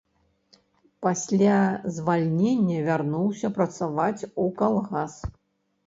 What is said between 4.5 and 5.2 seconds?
калгас.